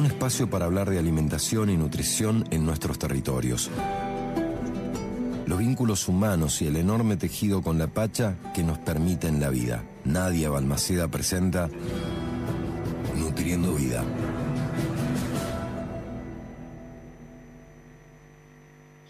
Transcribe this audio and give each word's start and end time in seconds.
Un 0.00 0.06
espacio 0.06 0.48
para 0.48 0.64
hablar 0.64 0.88
de 0.88 0.98
alimentación 0.98 1.68
y 1.68 1.76
nutrición 1.76 2.46
en 2.50 2.64
nuestros 2.64 2.98
territorios. 2.98 3.70
Los 5.44 5.58
vínculos 5.58 6.08
humanos 6.08 6.62
y 6.62 6.68
el 6.68 6.76
enorme 6.76 7.18
tejido 7.18 7.60
con 7.60 7.76
la 7.78 7.86
Pacha 7.86 8.34
que 8.54 8.62
nos 8.62 8.78
permiten 8.78 9.40
la 9.40 9.50
vida. 9.50 9.84
Nadia 10.06 10.48
Balmaceda 10.48 11.08
presenta 11.08 11.68
Nutriendo 13.14 13.74
Vida. 13.74 14.02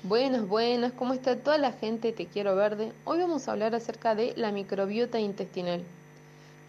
Buenas, 0.03 0.49
buenas, 0.49 0.91
¿cómo 0.91 1.15
está 1.15 1.37
toda 1.37 1.59
la 1.59 1.71
gente? 1.71 2.11
Te 2.11 2.27
quiero 2.27 2.57
verde. 2.57 2.91
Hoy 3.05 3.21
vamos 3.21 3.47
a 3.47 3.53
hablar 3.53 3.77
acerca 3.77 4.17
de 4.17 4.33
la 4.35 4.51
microbiota 4.51 5.21
intestinal. 5.21 5.85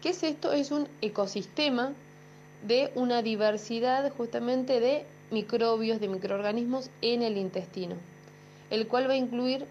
¿Qué 0.00 0.10
es 0.10 0.22
esto? 0.22 0.52
Es 0.52 0.70
un 0.70 0.86
ecosistema 1.00 1.90
de 2.66 2.90
una 2.94 3.22
diversidad 3.22 4.12
justamente 4.16 4.80
de 4.80 5.04
microbios, 5.30 6.00
de 6.00 6.08
microorganismos 6.08 6.90
en 7.00 7.22
el 7.22 7.36
intestino, 7.36 7.96
el 8.70 8.86
cual 8.86 9.08
va 9.08 9.14
a 9.14 9.16
incluir 9.16 9.66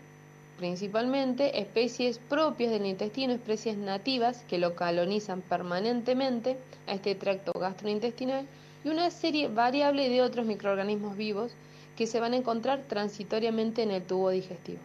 principalmente 0.57 1.59
especies 1.59 2.19
propias 2.19 2.71
del 2.71 2.85
intestino, 2.85 3.33
especies 3.33 3.77
nativas 3.77 4.43
que 4.47 4.59
lo 4.59 4.75
colonizan 4.75 5.41
permanentemente 5.41 6.57
a 6.87 6.93
este 6.93 7.15
tracto 7.15 7.51
gastrointestinal 7.53 8.45
y 8.83 8.89
una 8.89 9.09
serie 9.09 9.47
variable 9.47 10.09
de 10.09 10.21
otros 10.21 10.45
microorganismos 10.45 11.17
vivos 11.17 11.51
que 11.97 12.07
se 12.07 12.19
van 12.19 12.33
a 12.33 12.37
encontrar 12.37 12.81
transitoriamente 12.87 13.83
en 13.83 13.91
el 13.91 14.03
tubo 14.03 14.29
digestivo. 14.29 14.79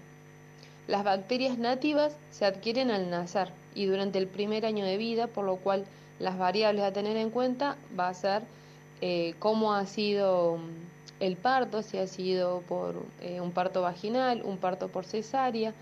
Las 0.88 1.02
bacterias 1.02 1.58
nativas 1.58 2.14
se 2.30 2.44
adquieren 2.44 2.90
al 2.90 3.10
nacer 3.10 3.48
y 3.74 3.86
durante 3.86 4.18
el 4.18 4.28
primer 4.28 4.64
año 4.64 4.84
de 4.84 4.96
vida, 4.96 5.26
por 5.26 5.44
lo 5.44 5.56
cual 5.56 5.84
las 6.18 6.38
variables 6.38 6.84
a 6.84 6.92
tener 6.92 7.16
en 7.16 7.30
cuenta 7.30 7.76
va 7.98 8.08
a 8.08 8.14
ser 8.14 8.42
eh, 9.00 9.34
cómo 9.38 9.74
ha 9.74 9.86
sido 9.86 10.56
mm, 10.56 11.22
el 11.22 11.36
parto, 11.36 11.82
si 11.82 11.98
ha 11.98 12.06
sido 12.06 12.60
por 12.62 12.94
eh, 13.20 13.40
un 13.40 13.52
parto 13.52 13.82
vaginal, 13.82 14.42
un 14.44 14.58
parto 14.58 14.88
por 14.88 15.04
cesárea, 15.04 15.72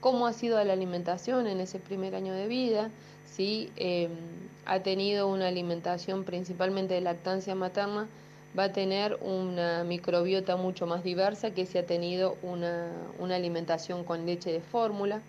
cómo 0.00 0.26
ha 0.26 0.32
sido 0.32 0.62
la 0.64 0.72
alimentación 0.72 1.46
en 1.46 1.60
ese 1.60 1.78
primer 1.78 2.14
año 2.14 2.32
de 2.32 2.48
vida, 2.48 2.90
si 3.26 3.70
em, 3.76 4.10
ha 4.66 4.80
tenido 4.80 5.28
una 5.28 5.48
alimentación 5.48 6.24
principalmente 6.24 6.94
de 6.94 7.00
lactancia 7.00 7.54
materna, 7.54 8.06
va 8.58 8.64
a 8.64 8.72
tener 8.72 9.16
una 9.22 9.84
microbiota 9.84 10.56
mucho 10.56 10.86
más 10.86 11.04
diversa 11.04 11.52
que 11.52 11.66
si 11.66 11.78
ha 11.78 11.86
tenido 11.86 12.36
una, 12.42 12.90
una 13.18 13.36
alimentación 13.36 14.02
con 14.04 14.26
leche 14.26 14.52
de 14.52 14.60
fórmula. 14.60 15.20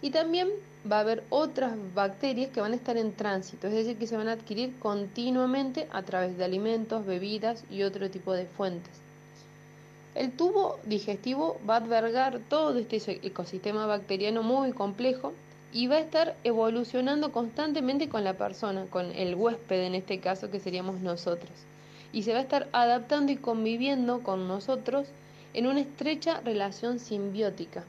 Y 0.00 0.10
también 0.10 0.48
va 0.90 0.98
a 0.98 1.00
haber 1.00 1.24
otras 1.30 1.72
bacterias 1.94 2.50
que 2.50 2.60
van 2.60 2.72
a 2.72 2.76
estar 2.76 2.96
en 2.96 3.12
tránsito, 3.12 3.66
es 3.68 3.74
decir, 3.74 3.96
que 3.96 4.06
se 4.06 4.16
van 4.16 4.28
a 4.28 4.32
adquirir 4.32 4.78
continuamente 4.78 5.88
a 5.90 6.02
través 6.02 6.36
de 6.36 6.44
alimentos, 6.44 7.06
bebidas 7.06 7.64
y 7.70 7.82
otro 7.82 8.10
tipo 8.10 8.32
de 8.32 8.46
fuentes. 8.46 8.92
El 10.14 10.30
tubo 10.32 10.78
digestivo 10.84 11.58
va 11.68 11.74
a 11.74 11.78
albergar 11.78 12.38
todo 12.48 12.78
este 12.78 12.96
ecosistema 13.26 13.86
bacteriano 13.86 14.42
muy 14.42 14.72
complejo 14.72 15.32
y 15.72 15.88
va 15.88 15.96
a 15.96 16.00
estar 16.00 16.36
evolucionando 16.44 17.32
constantemente 17.32 18.08
con 18.08 18.22
la 18.22 18.34
persona, 18.34 18.86
con 18.90 19.06
el 19.06 19.34
huésped 19.34 19.82
en 19.82 19.94
este 19.96 20.20
caso 20.20 20.50
que 20.50 20.60
seríamos 20.60 21.00
nosotros. 21.00 21.50
Y 22.12 22.22
se 22.22 22.32
va 22.32 22.38
a 22.38 22.42
estar 22.42 22.68
adaptando 22.72 23.32
y 23.32 23.36
conviviendo 23.36 24.20
con 24.22 24.46
nosotros 24.46 25.08
en 25.52 25.66
una 25.66 25.80
estrecha 25.80 26.40
relación 26.42 27.00
simbiótica 27.00 27.82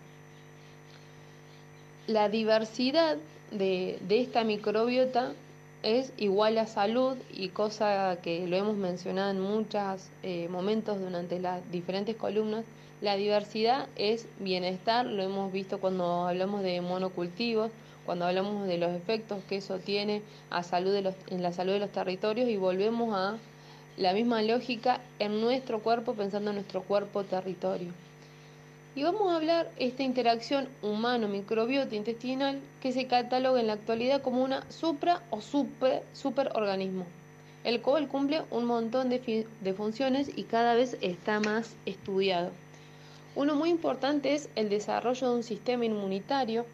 la 2.07 2.29
diversidad 2.29 3.17
de, 3.51 3.97
esta 4.09 4.43
microbiota 4.43 5.33
es 5.81 6.13
igual 6.17 6.57
a 6.57 6.67
salud 6.67 7.17
y 7.33 7.49
cosa 7.49 8.17
que 8.21 8.45
lo 8.47 8.55
hemos 8.55 8.75
mencionado 8.75 9.31
en 9.31 9.39
muchos 9.39 10.07
eh, 10.23 10.47
momentos 10.49 10.99
durante 10.99 11.39
las 11.39 11.69
diferentes 11.71 12.15
columnas, 12.15 12.63
la 13.01 13.15
diversidad 13.15 13.87
es 13.95 14.27
bienestar, 14.39 15.05
lo 15.05 15.23
hemos 15.23 15.51
visto 15.51 15.79
cuando 15.79 16.27
hablamos 16.27 16.61
de 16.63 16.79
monocultivos, 16.81 17.71
cuando 18.05 18.25
hablamos 18.25 18.67
de 18.67 18.77
los 18.77 18.91
efectos 18.91 19.43
que 19.49 19.57
eso 19.57 19.79
tiene 19.79 20.21
a 20.51 20.63
salud 20.63 20.93
de 20.93 21.01
los, 21.01 21.15
en 21.29 21.41
la 21.41 21.53
salud 21.53 21.73
de 21.73 21.79
los 21.79 21.91
territorios 21.91 22.49
y 22.49 22.57
volvemos 22.57 23.15
a 23.15 23.37
la 23.97 24.13
misma 24.13 24.41
lógica 24.43 24.99
en 25.19 25.41
nuestro 25.41 25.79
cuerpo 25.79 26.13
pensando 26.13 26.51
en 26.51 26.57
nuestro 26.57 26.83
cuerpo 26.83 27.23
territorio. 27.23 27.91
Y 28.95 29.03
vamos 29.03 29.29
a 29.29 29.35
hablar 29.35 29.69
esta 29.77 30.03
interacción 30.03 30.69
humano-microbiota 30.81 31.95
intestinal 31.95 32.61
que 32.81 32.93
se 32.93 33.07
cataloga 33.07 33.59
en 33.59 33.67
la 33.67 33.73
actualidad 33.73 34.21
como 34.21 34.41
una 34.41 34.69
supra 34.71 35.21
o 35.31 35.41
super, 35.41 36.01
superorganismo, 36.13 37.05
el 37.65 37.81
cual 37.81 38.07
cumple 38.07 38.43
un 38.51 38.63
montón 38.63 39.09
de, 39.09 39.45
de 39.59 39.73
funciones 39.73 40.31
y 40.33 40.43
cada 40.43 40.75
vez 40.75 40.97
está 41.01 41.41
más 41.41 41.75
estudiado. 41.85 42.51
Uno 43.35 43.55
muy 43.55 43.69
importante 43.69 44.33
es 44.33 44.47
el 44.55 44.69
desarrollo 44.69 45.29
de 45.29 45.35
un 45.35 45.43
sistema 45.43 45.83
inmunitario, 45.83 46.65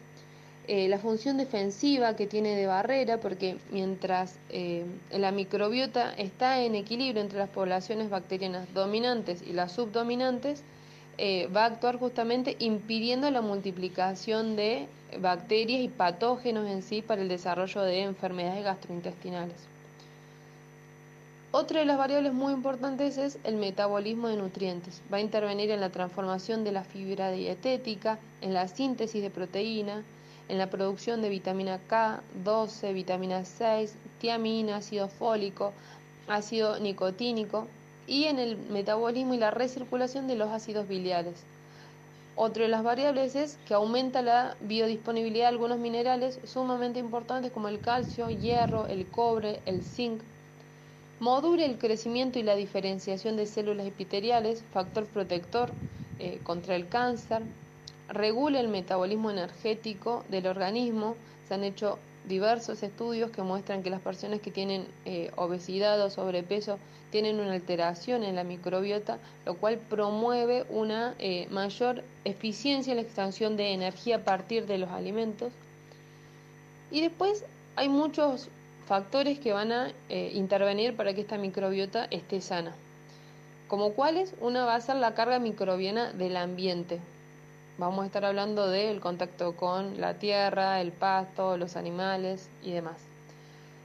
eh, 0.68 0.86
la 0.86 1.00
función 1.00 1.38
defensiva 1.38 2.14
que 2.14 2.28
tiene 2.28 2.54
de 2.54 2.68
barrera, 2.68 3.18
porque 3.18 3.56
mientras 3.72 4.36
eh, 4.48 4.84
la 5.10 5.32
microbiota 5.32 6.14
está 6.14 6.62
en 6.62 6.76
equilibrio 6.76 7.20
entre 7.20 7.40
las 7.40 7.50
poblaciones 7.50 8.10
bacterianas 8.10 8.72
dominantes 8.72 9.42
y 9.42 9.54
las 9.54 9.72
subdominantes, 9.72 10.62
eh, 11.18 11.48
va 11.54 11.64
a 11.64 11.66
actuar 11.66 11.98
justamente 11.98 12.56
impidiendo 12.58 13.30
la 13.30 13.42
multiplicación 13.42 14.56
de 14.56 14.88
bacterias 15.20 15.80
y 15.80 15.88
patógenos 15.88 16.68
en 16.68 16.82
sí 16.82 17.02
para 17.02 17.22
el 17.22 17.28
desarrollo 17.28 17.82
de 17.82 18.02
enfermedades 18.02 18.64
gastrointestinales. 18.64 19.56
Otra 21.54 21.80
de 21.80 21.86
las 21.86 21.98
variables 21.98 22.32
muy 22.32 22.54
importantes 22.54 23.18
es 23.18 23.38
el 23.44 23.56
metabolismo 23.56 24.28
de 24.28 24.38
nutrientes. 24.38 25.02
Va 25.12 25.18
a 25.18 25.20
intervenir 25.20 25.70
en 25.70 25.80
la 25.80 25.90
transformación 25.90 26.64
de 26.64 26.72
la 26.72 26.82
fibra 26.82 27.30
dietética, 27.30 28.18
en 28.40 28.54
la 28.54 28.68
síntesis 28.68 29.20
de 29.20 29.28
proteína, 29.28 30.02
en 30.48 30.56
la 30.56 30.70
producción 30.70 31.20
de 31.20 31.28
vitamina 31.28 31.78
K, 31.88 32.22
12, 32.42 32.94
vitamina 32.94 33.44
6, 33.44 33.94
tiamina, 34.18 34.76
ácido 34.76 35.08
fólico, 35.08 35.74
ácido 36.26 36.78
nicotínico, 36.78 37.68
y 38.06 38.24
en 38.24 38.38
el 38.38 38.56
metabolismo 38.56 39.34
y 39.34 39.38
la 39.38 39.50
recirculación 39.50 40.26
de 40.26 40.36
los 40.36 40.50
ácidos 40.50 40.88
biliares. 40.88 41.44
Otra 42.34 42.62
de 42.62 42.68
las 42.68 42.82
variables 42.82 43.36
es 43.36 43.58
que 43.68 43.74
aumenta 43.74 44.22
la 44.22 44.56
biodisponibilidad 44.60 45.44
de 45.44 45.48
algunos 45.48 45.78
minerales 45.78 46.40
sumamente 46.44 46.98
importantes 46.98 47.52
como 47.52 47.68
el 47.68 47.80
calcio, 47.80 48.30
hierro, 48.30 48.86
el 48.86 49.06
cobre, 49.06 49.60
el 49.66 49.82
zinc. 49.82 50.22
Modula 51.20 51.66
el 51.66 51.78
crecimiento 51.78 52.38
y 52.38 52.42
la 52.42 52.56
diferenciación 52.56 53.36
de 53.36 53.46
células 53.46 53.86
epiteliales, 53.86 54.64
factor 54.72 55.06
protector 55.06 55.70
eh, 56.18 56.40
contra 56.42 56.74
el 56.74 56.88
cáncer. 56.88 57.42
Regula 58.08 58.60
el 58.60 58.68
metabolismo 58.68 59.30
energético 59.30 60.24
del 60.30 60.46
organismo. 60.46 61.16
Se 61.46 61.54
han 61.54 61.64
hecho 61.64 61.98
diversos 62.28 62.82
estudios 62.82 63.30
que 63.30 63.42
muestran 63.42 63.82
que 63.82 63.90
las 63.90 64.00
personas 64.00 64.40
que 64.40 64.50
tienen 64.50 64.86
eh, 65.04 65.30
obesidad 65.36 66.00
o 66.00 66.10
sobrepeso 66.10 66.78
tienen 67.10 67.40
una 67.40 67.52
alteración 67.52 68.22
en 68.22 68.36
la 68.36 68.44
microbiota, 68.44 69.18
lo 69.44 69.54
cual 69.54 69.78
promueve 69.78 70.64
una 70.70 71.14
eh, 71.18 71.46
mayor 71.50 72.02
eficiencia 72.24 72.92
en 72.92 72.96
la 72.96 73.02
extracción 73.02 73.56
de 73.56 73.72
energía 73.72 74.16
a 74.16 74.24
partir 74.24 74.66
de 74.66 74.78
los 74.78 74.90
alimentos. 74.90 75.52
Y 76.90 77.00
después 77.00 77.44
hay 77.76 77.88
muchos 77.88 78.48
factores 78.86 79.38
que 79.38 79.52
van 79.52 79.72
a 79.72 79.92
eh, 80.08 80.32
intervenir 80.34 80.96
para 80.96 81.14
que 81.14 81.20
esta 81.20 81.38
microbiota 81.38 82.06
esté 82.10 82.40
sana. 82.40 82.74
Como 83.68 83.92
cuáles, 83.92 84.34
una 84.40 84.64
va 84.64 84.74
a 84.74 84.80
ser 84.80 84.96
la 84.96 85.14
carga 85.14 85.38
microbiana 85.38 86.12
del 86.12 86.36
ambiente, 86.36 87.00
Vamos 87.82 88.04
a 88.04 88.06
estar 88.06 88.24
hablando 88.24 88.68
del 88.68 89.00
contacto 89.00 89.56
con 89.56 90.00
la 90.00 90.14
tierra, 90.14 90.80
el 90.80 90.92
pasto, 90.92 91.56
los 91.56 91.74
animales 91.74 92.48
y 92.62 92.70
demás. 92.70 92.94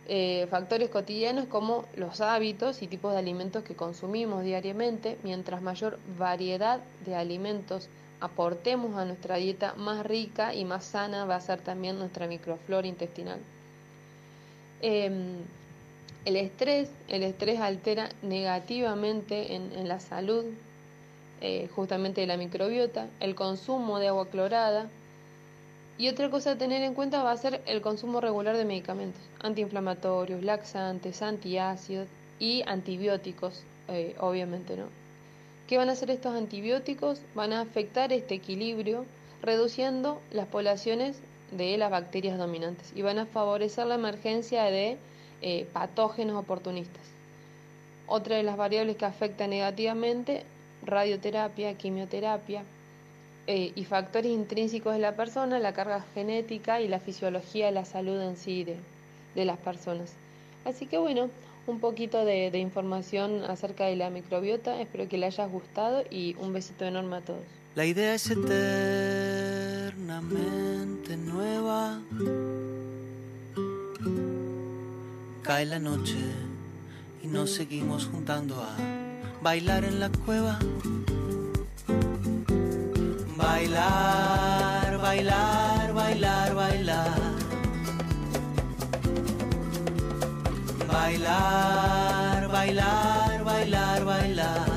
Eh, 0.08 0.46
factores 0.52 0.92
cotidianos 0.92 1.48
como 1.48 1.84
los 1.96 2.22
hábitos 2.22 2.84
y 2.84 2.88
tipos 2.88 3.14
de 3.14 3.18
alimentos 3.18 3.64
que 3.64 3.74
consumimos 3.74 4.44
diariamente. 4.44 5.18
Mientras 5.24 5.64
mayor 5.64 5.98
variedad 6.16 6.80
de 7.08 7.16
alimentos 7.16 7.90
aportemos 8.20 8.96
a 8.98 9.06
nuestra 9.06 9.38
dieta, 9.38 9.74
más 9.78 10.06
rica 10.06 10.54
y 10.54 10.64
más 10.64 10.86
sana 10.86 11.26
va 11.26 11.38
a 11.38 11.42
ser 11.42 11.62
también 11.62 11.98
nuestra 11.98 12.28
microflora 12.28 12.86
intestinal. 12.86 13.40
Em, 14.84 15.38
el 16.24 16.36
estrés, 16.36 16.92
el 17.08 17.24
estrés 17.24 17.60
altera 17.60 18.10
negativamente 18.22 19.56
en 19.56 19.88
la 19.88 20.00
salud 20.00 20.46
eh, 21.42 21.70
justamente 21.76 22.22
de 22.22 22.28
la 22.28 22.38
microbiota, 22.38 23.08
el 23.20 23.36
consumo 23.36 24.00
de 24.00 24.08
agua 24.08 24.28
clorada 24.28 24.90
y 25.98 26.10
otra 26.10 26.30
cosa 26.30 26.52
a 26.52 26.58
tener 26.58 26.84
en 26.84 26.94
cuenta 26.94 27.24
va 27.24 27.32
a 27.32 27.38
ser 27.38 27.62
el 27.66 27.82
consumo 27.82 28.22
regular 28.22 28.56
de 28.56 28.66
medicamentos, 28.66 29.22
antiinflamatorios, 29.42 30.44
laxantes, 30.44 31.22
antiácidos 31.22 32.08
y 32.40 32.64
antibióticos, 32.68 33.64
eh, 33.88 34.16
obviamente, 34.20 34.78
¿no? 34.78 34.86
¿Qué 35.68 35.78
van 35.78 35.90
a 35.90 35.94
hacer 35.94 36.12
estos 36.12 36.36
antibióticos? 36.36 37.20
Van 37.36 37.52
a 37.52 37.62
afectar 37.62 38.14
este 38.14 38.36
equilibrio 38.36 39.06
reduciendo 39.42 40.22
las 40.32 40.48
poblaciones 40.48 41.20
de 41.52 41.78
las 41.78 41.92
bacterias 41.92 42.38
dominantes 42.38 42.92
y 42.96 43.02
van 43.02 43.20
a 43.20 43.26
favorecer 43.26 43.86
la 43.88 43.96
emergencia 43.96 44.64
de 44.66 44.98
eh, 45.42 45.68
patógenos 45.74 46.38
oportunistas. 46.38 47.04
Otra 48.08 48.38
de 48.38 48.44
las 48.44 48.56
variables 48.56 48.98
que 48.98 49.06
afecta 49.06 49.48
negativamente, 49.48 50.44
radioterapia, 50.88 51.76
quimioterapia 51.76 52.64
eh, 53.46 53.72
y 53.76 53.86
factores 53.86 54.32
intrínsecos 54.32 54.94
de 54.94 55.00
la 55.00 55.16
persona, 55.16 55.60
la 55.60 55.74
carga 55.74 56.04
genética 56.14 56.82
y 56.82 56.90
la 56.90 57.00
fisiología 57.00 57.68
de 57.68 57.72
la 57.72 57.86
salud 57.86 58.20
en 58.22 58.36
sí 58.36 58.66
de, 58.66 58.76
las 59.46 59.58
personas. 59.58 60.12
Así 60.66 60.88
que 60.88 60.98
bueno, 60.98 61.30
un 61.68 61.80
poquito 61.80 62.26
de, 62.26 62.50
información 62.58 63.44
acerca 63.44 63.86
de 63.86 63.96
la 63.96 64.10
microbiota, 64.10 64.82
espero 64.82 65.08
que 65.08 65.18
le 65.18 65.28
hayas 65.28 65.52
gustado 65.52 66.04
y 66.10 66.36
un 66.40 66.54
besito 66.54 66.86
enorme 66.86 67.18
a 67.18 67.22
todos. 67.22 67.44
La 67.76 67.86
idea 67.86 68.16
es 68.16 68.32
eternamente 68.32 71.16
nueva. 71.16 72.02
Cae 75.44 75.68
la 75.68 75.78
noche 75.80 76.18
y 77.24 77.28
nos 77.28 77.52
seguimos 77.52 78.08
juntando 78.08 78.56
a 78.56 78.97
bailar 79.48 79.86
en 79.86 80.00
la 80.02 80.10
cueva. 80.26 80.60
Bailar, 83.38 84.98
bailar, 84.98 85.94
bailar, 85.94 86.54
bailar. 86.54 87.20
Bailar, 90.92 92.48
bailar, 92.50 93.44
bailar, 93.46 94.04
bailar. 94.04 94.70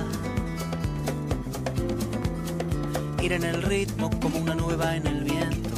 Ir 3.20 3.32
en 3.32 3.42
el 3.42 3.62
ritmo 3.62 4.08
como 4.20 4.38
una 4.38 4.54
nueva 4.54 4.94
en 4.94 5.06
el 5.08 5.24
viento. 5.24 5.76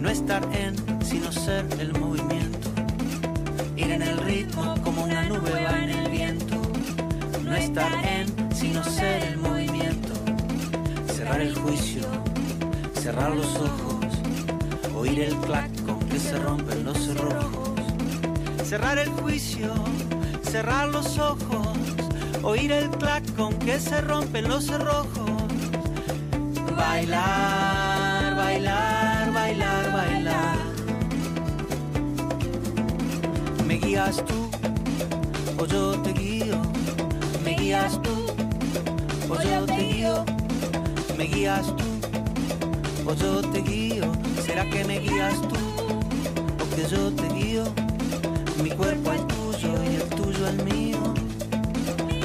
No 0.00 0.08
estar 0.08 0.42
en, 0.54 0.74
sino 1.04 1.30
ser 1.30 1.66
el 1.78 1.92
movimiento. 2.00 2.68
Ir 3.76 3.90
en 3.90 4.00
el 4.00 4.16
ritmo 4.16 4.74
como 4.82 5.04
una 5.04 5.24
nueva 5.24 5.68
en 5.68 5.82
el 5.82 5.86
viento. 5.86 6.03
Estar 7.64 7.92
en, 8.04 8.26
sino 8.54 8.84
ser 8.84 9.22
el 9.22 9.38
movimiento. 9.38 10.12
Cerrar 11.14 11.40
el 11.40 11.54
juicio, 11.54 12.02
cerrar 13.00 13.34
los 13.34 13.56
ojos. 13.56 14.06
Oír 14.94 15.20
el 15.20 15.36
clac 15.36 15.70
con 15.84 15.98
que 16.00 16.18
se 16.18 16.38
rompen 16.38 16.84
los 16.84 16.98
cerrojos. 16.98 17.80
Cerrar 18.64 18.98
el 18.98 19.08
juicio, 19.08 19.72
cerrar 20.42 20.88
los 20.88 21.18
ojos. 21.18 21.68
Oír 22.42 22.70
el 22.72 22.90
clac 22.90 23.24
con 23.34 23.54
que 23.58 23.80
se 23.80 24.00
rompen 24.02 24.48
los 24.48 24.66
cerrojos. 24.66 25.30
Bailar, 26.76 28.36
bailar, 28.36 29.32
bailar, 29.32 29.92
bailar. 29.92 30.58
Me 33.66 33.74
guías 33.74 34.22
tú 34.26 34.50
o 35.58 35.66
yo 35.66 35.92
te 36.02 36.12
guío. 36.12 36.23
Guías 37.74 38.00
tú 38.02 38.14
o 39.28 39.42
yo 39.42 39.66
te 39.66 39.76
guío. 39.76 40.24
Me 41.18 41.24
guías 41.24 41.66
tú 41.76 41.84
o 43.04 43.14
yo 43.14 43.40
te 43.50 43.62
guío. 43.62 44.04
¿Será 44.46 44.64
que 44.70 44.84
me 44.84 45.00
guías 45.00 45.40
tú 45.40 45.56
o 46.62 46.76
que 46.76 46.86
yo 46.88 47.12
te 47.12 47.28
guío? 47.34 47.64
Mi 48.62 48.70
cuerpo 48.70 49.10
al 49.10 49.26
tuyo 49.26 49.72
y 49.90 49.96
el 49.96 50.08
tuyo 50.08 50.46
al 50.46 50.62
mío. 50.62 51.00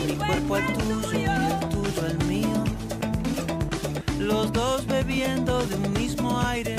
Mi 0.06 0.14
cuerpo 0.14 0.56
al 0.56 0.68
tuyo 0.74 1.14
y 1.14 1.24
el 1.24 1.70
tuyo 1.70 2.02
al 2.06 2.26
mío 2.28 2.64
los 4.20 4.54
dos 4.54 4.86
bebiendo 4.86 5.66
de 5.66 5.74
un 5.74 5.94
mismo 5.94 6.40
aire, 6.42 6.76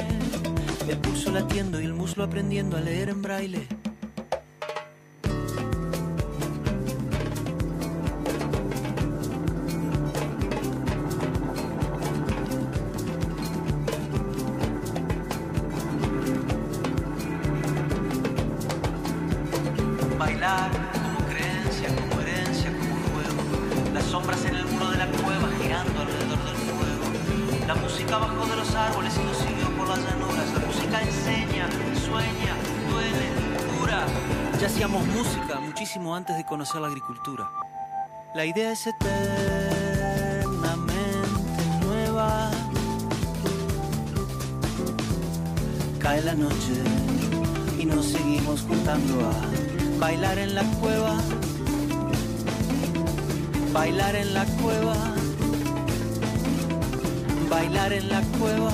el 0.88 0.96
pulso 0.98 1.32
latiendo 1.32 1.80
y 1.80 1.86
el 1.86 1.94
muslo 1.94 2.22
aprendiendo 2.22 2.76
a 2.76 2.80
leer 2.80 3.08
en 3.08 3.20
braille. 3.20 3.66
La 27.70 27.76
música 27.76 28.18
bajó 28.18 28.46
de 28.46 28.56
los 28.56 28.74
árboles 28.74 29.14
y 29.16 29.20
nos 29.24 29.36
siguió 29.36 29.70
por 29.76 29.86
las 29.86 30.00
llanuras. 30.00 30.52
La 30.54 30.58
música 30.66 31.00
enseña, 31.02 31.68
sueña, 32.04 32.56
duele, 32.90 33.30
cura. 33.78 34.06
Ya 34.60 34.66
hacíamos 34.66 35.06
música 35.06 35.60
muchísimo 35.60 36.16
antes 36.16 36.36
de 36.36 36.44
conocer 36.44 36.80
la 36.80 36.88
agricultura. 36.88 37.48
La 38.34 38.44
idea 38.44 38.72
es 38.72 38.88
eternamente 38.88 39.14
nueva. 41.84 42.50
Cae 46.00 46.22
la 46.22 46.34
noche 46.34 46.82
y 47.78 47.84
nos 47.84 48.06
seguimos 48.06 48.62
juntando 48.62 49.20
a 49.20 49.32
bailar 50.00 50.38
en 50.38 50.56
la 50.56 50.64
cueva. 50.80 51.20
Bailar 53.72 54.16
en 54.16 54.34
la 54.34 54.44
cueva 54.60 55.19
bailar 57.50 57.92
en 57.92 58.08
la 58.08 58.22
cueva, 58.38 58.72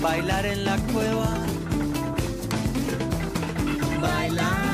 bailar 0.00 0.46
en 0.46 0.64
la 0.64 0.76
cueva, 0.92 1.28
bailar. 4.00 4.70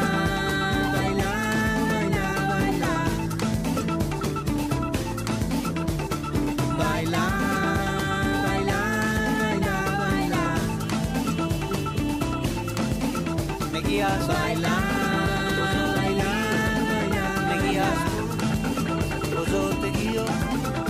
guías, 13.97 14.26
bailar, 14.26 14.82
bailar, 15.97 16.37
bailar, 16.91 17.47
me 17.49 17.69
guías, 17.69 17.99
vos 19.35 19.49
yo 19.50 19.69
te 19.81 19.91
guío. 19.99 20.86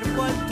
cuerpo 0.00 0.24
al 0.24 0.45